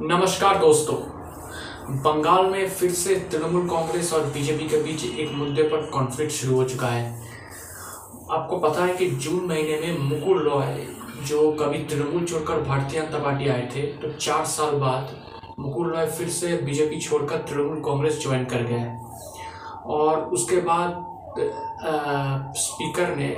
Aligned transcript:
नमस्कार 0.00 0.56
दोस्तों। 0.58 0.94
बंगाल 2.02 2.46
में 2.46 2.68
फिर 2.68 2.90
से 2.90 3.14
तृणमूल 3.32 3.68
कांग्रेस 3.68 4.12
और 4.14 4.24
बीजेपी 4.34 4.66
के 4.68 4.76
बीच 4.82 5.04
एक 5.04 5.30
मुद्दे 5.32 5.62
पर 5.62 5.84
कॉन्फ्लिक्ट 5.90 6.32
शुरू 6.32 6.56
हो 6.56 6.64
चुका 6.64 6.86
है। 6.86 7.04
आपको 8.30 8.58
पता 8.58 8.84
है 8.84 8.94
कि 8.94 9.06
जून 9.06 9.44
महीने 9.48 9.76
में 9.82 9.98
मुकुल 10.00 10.42
रॉय 10.48 10.74
जो 11.26 11.50
कभी 11.60 11.78
तृणमूल 11.84 12.24
छोड़कर 12.24 12.62
भारतीय 12.62 13.00
जनता 13.00 13.18
पार्टी 13.18 13.48
आए 13.48 13.68
थे 13.76 13.82
तो 13.82 14.12
चार 14.12 14.44
साल 14.46 14.74
बाद 14.78 15.14
मुकुल 15.60 15.92
रॉय 15.92 16.06
फिर 16.08 16.28
से 16.30 16.56
बीजेपी 16.64 17.00
छोड़कर 17.00 17.46
तृणमूल 17.48 17.80
कांग्रेस 17.84 18.22
ज्वाइन 18.22 18.44
कर 18.44 18.66
गए। 18.72 18.84
और 19.94 20.24
उसके 20.34 20.60
बाद 20.60 20.90
आ, 21.84 22.52
स्पीकर 22.56 23.16
ने 23.16 23.34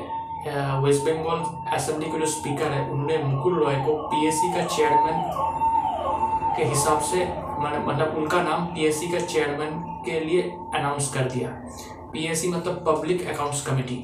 वेस्ट 0.82 1.02
बंगाल 1.02 1.75
असेंबली 1.77 2.07
के 2.07 2.18
जो 2.18 2.27
स्पीकर 2.32 2.73
है 2.73 2.91
उन्होंने 2.91 3.23
मुकुल 3.25 3.64
रॉय 3.64 3.84
को 3.86 3.96
पीएससी 4.09 4.52
का 4.52 4.66
चेयरमैन 4.77 5.65
के 6.57 6.64
हिसाब 6.64 7.00
से 7.02 7.25
मतलब 7.86 8.15
उनका 8.19 8.42
नाम 8.42 8.64
पीएससी 8.66 9.09
का 9.09 9.20
चेयरमैन 9.23 9.78
के 10.06 10.20
लिए 10.20 10.42
अनाउंस 10.74 11.12
कर 11.14 11.30
दिया। 11.30 11.48
पीएससी 12.12 12.48
मतलब 12.48 12.84
पब्लिक 12.87 13.27
अकाउंट्स 13.28 13.66
कमेटी 13.66 13.98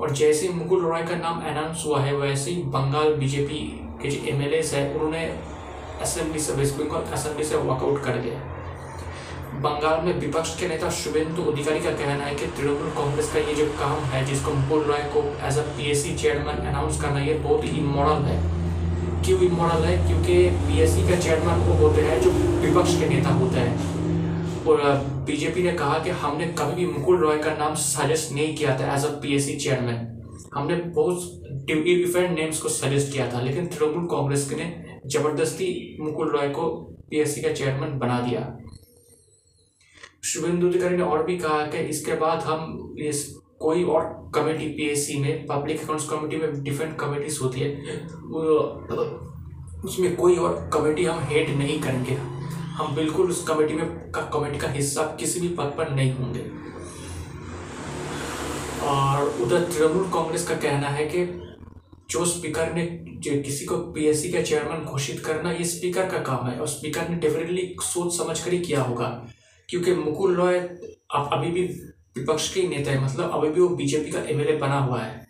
और 0.00 0.12
जैसे 0.14 0.48
मुकुल 0.50 0.84
रॉय 0.84 1.02
का 1.02 1.16
नाम 1.16 1.40
अनाउंस 1.42 1.82
हुआ 1.86 2.00
है, 2.00 2.14
वैसे 2.14 2.50
ही 2.50 2.62
बंगाल 2.76 3.14
बीजेपी 3.14 3.58
के 4.02 4.10
जो 4.10 4.26
एम 4.28 4.42
एल 4.42 4.54
है, 4.64 4.94
उन्होंने 4.94 5.24
असेंबली 6.02 6.40
से 6.40 6.52
वेस्ट 6.52 6.74
बंगाल 6.76 7.12
असेंबली 7.12 7.44
से 7.44 7.56
वॉकआउट 7.58 8.02
कर 8.04 8.16
दिया। 8.18 8.40
बंगाल 9.62 10.00
में 10.04 10.18
विपक्ष 10.20 10.58
के 10.60 10.68
नेता 10.68 10.90
शुभेंदु 10.92 11.42
अधिकारी 11.50 11.80
का 11.80 11.90
कहना 11.92 12.24
है 12.24 12.34
कि 12.34 12.46
तृणमूल 12.48 12.90
कांग्रेस 12.96 13.32
का 13.32 13.38
ये 13.40 13.54
जो 13.54 13.66
काम 13.78 13.98
है, 14.12 14.24
जिसको 14.26 14.52
मुकुल 14.52 14.82
रॉय 14.84 15.02
को 15.14 15.22
as 15.46 15.58
a 15.58 15.62
PSC 15.76 16.14
chairman 16.16 16.66
announce 16.66 17.00
करना, 17.02 17.20
ये 17.20 17.34
बहुत 17.36 17.64
ही 17.64 17.70
इमोरल 17.80 18.24
है। 18.24 18.40
क्यों 19.24 19.40
इमोरल 19.42 19.84
है? 19.84 19.96
क्योंकि 20.06 20.36
पीएससी 20.66 21.08
का 21.08 21.18
चेयरमैन 21.20 21.60
वो 21.66 21.74
होते 21.78 22.02
हैं, 22.02 22.20
जो 22.22 22.30
विपक्ष 22.60 22.98
के 23.00 23.08
नेता 23.08 23.30
होते 23.34 23.58
हैं। 23.58 24.64
और 24.66 24.80
बीजेपी 25.26 25.62
ने 25.62 25.72
कहा 25.72 25.98
कि 25.98 26.10
हमने 26.22 26.46
कभी 26.58 26.74
भी 26.76 26.92
मुकुल 26.92 27.18
रॉय 27.18 27.38
का 27.38 27.54
नाम 27.56 27.74
सजेस्ट 27.74 28.32
नहीं 28.32 28.54
किया 28.56 28.78
था 28.80 28.94
एज 28.94 29.04
अ 29.04 29.08
पीएससी 29.22 29.56
चेयरमैन 29.56 30.08
हमने 30.54 30.74
बहुत 30.96 31.40
डिफरेंट 31.66 32.38
नेम्स 32.38 32.60
को 32.60 32.68
सजेस्ट 32.68 33.12
किया 33.12 33.32
था, 33.32 33.40
लेकिन 33.40 33.66
तृणमूल 33.66 34.06
कांग्रेस 34.06 34.48
ने 34.52 34.64
ज़बरदस्ती 35.06 35.68
मुकुल 36.00 36.30
रॉय 36.30 36.48
को 36.48 36.68
पीएससी 37.10 37.40
का 37.40 37.52
चेयरमैन 37.52 37.98
बना 37.98 38.20
दिया। 38.20 38.40
शुभेंदु 40.24 40.68
अधिकारी 40.68 40.96
ने 40.96 41.02
और 41.02 41.24
भी 41.24 41.36
कहा 41.38 41.66
कि 41.66 41.78
इसके 41.88 42.14
बाद 42.16 42.38
हम 42.40 42.94
इस 43.00 43.26
कोई 43.62 43.84
और 43.84 44.32
कमेटी 44.34 44.68
पीएससी 44.68 45.18
में 45.18 45.46
पब्लिक 45.46 45.82
अकाउंट्स 45.82 46.08
कमेटी 46.08 46.36
में 46.36 46.62
डिफरेंट 46.62 46.98
कमेटीज 46.98 47.38
होती 47.42 47.60
है 47.60 47.70
उसमें 49.84 50.16
कोई 50.16 50.36
और 50.36 50.70
कमेटी 50.72 51.04
हम 51.04 51.18
हेड 51.22 51.56
नहीं 51.56 51.80
करेंगे। 51.80 52.12
हम 52.72 52.94
बिल्कुल 52.94 53.30
उस 53.30 53.46
कमेटी 53.48 53.74
में, 53.74 54.10
का 54.10 54.20
कमेटी 54.20 54.58
का 54.58 54.68
हिस्सा 54.68 55.02
किसी 55.02 55.40
भी 55.40 55.48
पद 55.48 55.74
पर 55.78 55.90
नहीं 55.90 56.12
होंगे। 56.12 56.40
और 58.86 59.28
उधर 59.28 59.60
तृणमूल 59.60 60.04
कांग्रेस 60.04 60.48
का 60.48 60.54
कहना 60.54 60.88
है 60.88 61.06
कि, 61.06 61.24
जो 62.10 62.24
स्पीकर 62.24 62.72
ने, 62.72 63.04
जो 63.08 63.42
किसी 63.42 63.64
को 63.64 63.76
पीएससी 63.76 64.32
का 64.32 64.42
चेयरमैन 64.42 64.80
घोषित 64.80 65.20
करना, 65.26 65.52
ये 65.52 65.64
स्पीकर 65.64 66.08
का 66.08 66.18
काम 66.18 66.46
है। 66.46 66.60
और 66.60 66.66
स्पीकर 66.66 67.08
ने 67.08 67.16
डेफिनेटली 67.16 67.76
सोच 67.80 68.18
समझ 68.18 68.44
कर 68.44 68.52
ही 68.52 68.58
किया 68.58 68.82
होगा। 68.82 69.26
क्योंकि 69.68 69.94
मुकुल 69.94 70.34
रॉय 70.34 70.58
अभी 71.14 71.50
भी 71.50 71.80
विपक्ष 72.16 72.52
के 72.54 72.66
नेता 72.68 72.90
है 72.90 73.04
मतलब 73.04 73.30
अभी 73.34 73.48
भी 73.48 73.60
वो 73.60 73.68
बीजेपी 73.76 74.10
का 74.10 74.20
एमएलए 74.30 74.56
बना 74.58 74.78
हुआ 74.80 75.00
है। 75.00 75.20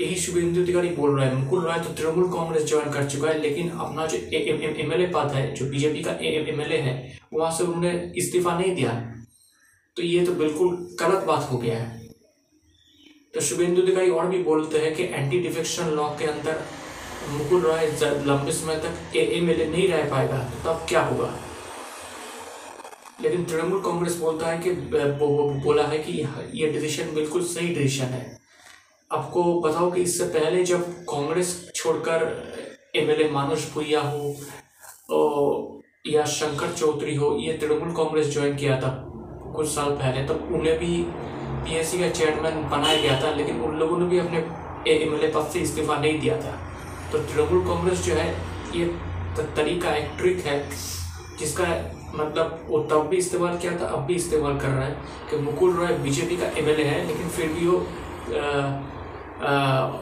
यही 0.00 0.14
शुभेंदु 0.16 0.62
अधिकारी 0.62 0.88
बोल 0.96 1.16
रहा 1.16 1.26
है। 1.26 1.34
मुकुल 1.36 1.64
रॉय 1.64 1.78
तो 1.78 1.92
तृणमूल 1.92 2.28
कांग्रेस 2.32 2.64
ज्वाइन 2.64 2.90
कर 2.92 3.08
चुका 3.10 3.28
है, 3.28 3.38
लेकिन 3.40 3.70
अपना 3.70 4.06
जो 4.06 4.18
एम 4.18 4.92
एल 4.92 5.02
ए 5.02 5.06
पद 5.14 5.32
है, 5.34 5.54
जो 5.54 5.66
बीजेपी 5.66 6.02
का 6.02 6.10
एम 6.22 6.60
एल 6.60 6.72
है, 6.72 7.18
वहाँ 7.32 7.50
से 7.56 7.64
उन्होंने 7.64 8.12
इस्तीफा 8.16 8.58
नहीं 8.58 8.74
दिया। 8.74 8.92
तो 9.96 10.02
ये 10.02 10.24
तो 10.26 10.32
बिल्कुल 10.34 10.76
गलत 11.00 11.24
बात 11.24 11.48
हो 11.50 11.58
गया 11.58 11.78
है। 11.78 12.06
तो 13.34 13.40
शुभेंदु 13.40 13.82
अधिकारी 13.82 14.10
और 14.10 14.26
भी 14.26 14.42
बोलते 14.42 14.78
हैं 14.78 14.94
कि 14.94 15.04
एंटी 15.04 15.38
डिफेक्शन 15.38 15.90
लॉ 15.90 16.08
के 16.10 16.24
अंदर 16.26 16.62
मुकुल 17.30 17.60
रॉय 17.62 17.86
लंबे 18.26 18.52
समय 18.52 18.76
तक 18.84 19.16
एम 19.16 19.50
एल 19.50 19.60
ए 19.60 19.66
नहीं 19.66 19.88
रह 19.88 20.08
पाएगा 20.10 20.38
तो 20.38 20.62
तब 20.64 20.86
क्या 20.88 21.02
होगा? 21.02 21.34
लेकिन 23.18 23.44
तृणमूल 23.44 23.80
कांग्रेस 23.82 24.16
बोलता 24.16 24.46
है 24.46 24.58
कि 24.58 24.70
बोला 25.64 25.82
है 25.82 25.98
कि 25.98 26.12
ये 26.54 26.66
डिसीज़न 26.72 27.14
बिल्कुल 27.14 27.42
सही 27.44 27.74
डिसीज़न 27.74 28.06
है। 28.06 28.36
आपको 29.10 29.42
बताओ 29.60 29.90
कि 29.92 30.02
इससे 30.02 30.24
पहले 30.30 30.64
जब 30.64 30.82
कांग्रेस 31.10 31.50
छोड़कर 31.74 32.22
एम 32.96 33.02
एमएलए 33.02 33.28
मानुष 33.30 33.72
भुइया 33.74 34.00
हो 34.00 35.82
या 36.06 36.24
शंकर 36.26 36.72
चौधरी 36.72 37.14
हो, 37.14 37.36
ये 37.40 37.52
तृणमूल 37.52 37.94
कांग्रेस 37.96 38.32
ज्वाइन 38.32 38.56
किया 38.56 38.80
था 38.80 38.90
कुछ 39.56 39.68
साल 39.68 39.90
पहले, 39.92 40.26
तब 40.28 40.48
उन्हें 40.54 40.78
भी 40.78 41.02
पीएससी 41.64 41.98
का 41.98 42.08
चेयरमैन 42.10 42.68
बनाया 42.70 43.00
गया 43.02 43.20
था, 43.22 43.34
लेकिन 43.34 43.60
उन 43.60 43.76
लोगों 43.78 43.98
ने 43.98 44.06
भी 44.06 44.18
अपने 44.18 44.38
एमएलए 44.92 45.32
पद 45.32 45.50
से 45.52 45.60
इस्तीफा 45.60 45.96
नहीं 45.96 46.18
दिया 46.20 46.36
था। 46.42 46.56
तो 47.12 47.18
तृणमूल 47.18 47.66
कांग्रेस 47.66 48.04
जो 48.06 48.14
है, 48.14 48.28
ये 48.76 48.84
तरीका, 49.56 49.94
एक 49.96 50.10
ट्रिक 50.18 50.44
है, 50.46 50.58
जिसका 51.38 51.64
मतलब 52.14 52.64
वो 52.68 52.78
तब 52.82 53.06
भी 53.06 53.16
इस्तेमाल 53.16 53.58
किया 53.58 53.80
था 53.80 53.86
अब 53.86 54.06
भी 54.06 54.14
इस्तेमाल 54.14 54.58
कर 54.58 54.68
रहा 54.68 54.84
है 54.84 54.96
कि 55.30 55.36
मुकुल 55.36 55.74
रॉय 55.76 55.98
बीजेपी 55.98 56.36
का 56.36 56.46
एमएलए 56.46 56.84
है 56.84 57.06
लेकिन 57.06 57.28
फिर 57.28 57.48
भी 57.48 57.66
वो 57.66 57.78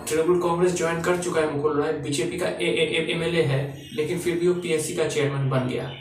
तृणमूल 0.09 0.43
कांग्रेस 0.43 0.77
ज्वाइन 0.77 1.03
कर 1.03 1.19
चुका 1.19 1.41
है 1.41 1.57
मुकुल 1.57 1.81
रॉय 1.81 1.93
बीजेपी 1.93 2.39
का 2.39 2.49
एम 2.49 3.23
एल 3.23 3.35
है 3.35 3.89
लेकिन 3.95 4.19
फिर 4.19 4.39
भी 4.39 4.49
वो 4.49 4.55
पीएससी 4.55 4.95
का 4.97 5.09
चेयरमैन 5.09 5.51
बन 5.51 5.69
गया। 5.69 5.93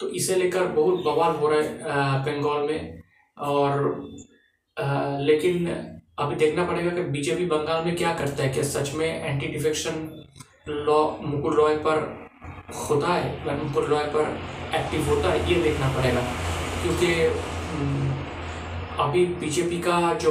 तो 0.00 0.08
इसे 0.08 0.34
लेकर 0.36 0.66
बहुत 0.66 1.04
बवाल 1.04 1.32
हो 1.32 1.48
रहा 1.48 1.60
है 1.60 2.24
बंगाल 2.24 2.66
में 2.66 3.02
और 3.38 4.08
आ, 4.80 5.18
लेकिन 5.18 5.66
अभी 6.18 6.36
देखना 6.36 6.64
पड़ेगा 6.64 6.90
कि 6.90 7.02
बीजेपी 7.02 7.46
बंगाल 7.46 7.84
में 7.84 7.96
क्या 7.96 8.14
करता 8.14 8.44
है 8.44 8.52
क्या 8.52 8.62
सच 8.62 8.94
में 8.94 9.24
anti 9.24 9.46
defection 9.46 10.24
law 10.68 11.16
Mukul 11.20 11.54
Roy 11.54 11.76
पर 11.76 12.25
होता 12.80 13.08
है 13.08 13.24
रॉय 13.88 14.04
पर 14.14 14.38
एक्टिव 14.74 15.08
होता 15.08 15.30
है 15.30 15.38
ये 15.50 15.62
देखना 15.62 15.88
पड़ेगा। 15.88 16.20
क्योंकि 16.82 17.06
हम्म, 17.70 18.14
अभी 18.98 19.24
बीजेपी 19.40 19.78
का 19.78 20.12
जो 20.14 20.30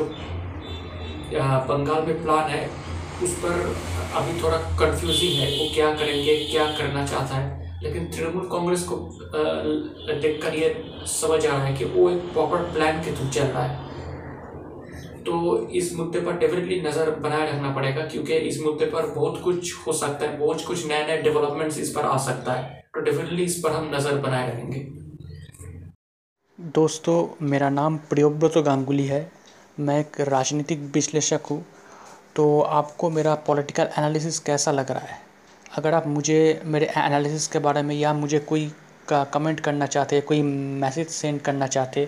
बंगाल 1.70 2.02
में 2.04 2.24
प्लान 2.24 2.50
है 2.50 2.70
उस 3.24 3.34
पर 3.40 3.52
अभी 4.16 4.42
थोड़ा 4.44 4.58
कंफ्यूजिंग 4.80 5.34
है 5.34 5.50
वो 5.60 5.74
क्या 5.76 5.94
करेंगे 5.96 6.36
क्या 6.46 6.66
करना 6.78 7.06
चाहता 7.06 7.36
है। 7.36 7.82
लेकिन 7.84 8.06
तृणमूल 8.06 8.48
कांग्रेस 8.52 8.84
को 8.84 8.96
देखकर 10.22 10.56
ये 10.56 10.70
समझ 11.08 11.46
आ 11.46 11.52
रहा 11.52 11.66
है 11.66 11.74
कि 11.78 11.86
वो 11.86 12.10
एक 12.10 12.32
प्रॉपर 12.34 12.58
प्लान 12.74 13.02
के 13.02 13.12
थ्रू 13.12 13.30
चल 13.30 13.46
रहा 13.46 13.64
है। 13.64 13.85
तो 15.26 15.68
इस 15.72 15.94
मुद्दे 15.96 16.20
पर 16.22 16.38
डेफिनेटली 16.38 16.82
नज़र 16.82 17.10
बनाए 17.20 17.52
रखना 17.52 17.72
पड़ेगा, 17.76 18.06
क्योंकि 18.06 18.34
इस 18.34 18.60
मुद्दे 18.62 18.86
पर 18.86 19.06
बहुत 19.12 19.42
कुछ 19.44 19.74
हो 19.88 19.94
सकता 19.94 20.26
है, 20.26 20.38
बहुत 20.40 20.66
कुछ 20.68 20.86
नए 20.88 21.08
नए 21.08 21.22
डेवलपमेंट्स 21.22 21.80
इस 21.80 21.90
पर 21.90 22.06
आ 22.06 22.18
सकता 22.18 22.54
है। 22.54 22.84
तो 22.96 23.02
डेफिनेटली 23.02 23.44
इस 23.44 23.60
पर 23.60 23.72
हम 23.72 23.90
नज़र 23.96 24.18
बनाए 24.18 24.52
रखेंगे 24.52 24.88
दोस्तों, 26.60 27.28
मेरा 27.42 27.70
नाम 27.70 27.98
प्रियोव्रत 28.10 28.58
गांगुली 28.58 29.06
है। 29.06 29.30
मैं 29.80 30.00
एक 30.00 30.20
राजनीतिक 30.22 30.80
विश्लेषक 30.94 31.46
हूँ। 31.52 31.64
तो 32.36 32.62
आपको 32.62 33.10
मेरा 33.10 33.34
पॉलिटिकल 33.48 33.90
एनालिसिस 33.98 34.40
कैसा 34.40 34.72
लग 34.72 34.92
रहा 34.92 35.06
है? 35.06 35.20
अगर 35.78 35.94
आप 35.94 36.08
मुझे, 36.08 36.62
मेरे 36.66 36.86
एनालिसिस 36.98 37.48
के 37.48 37.60
बारे 37.60 37.82
में 37.82 37.96
या 37.96 38.14
मुझे 38.14 38.40
कोई 38.40 38.72
का 39.08 39.24
कमेंट 39.24 39.60
करना 39.60 39.86
चाहते 39.86 40.22
कोई 40.22 40.42
मैसेज 40.42 41.08
सेंड 41.08 41.42
करना 41.42 41.68
चाहते 41.68 42.08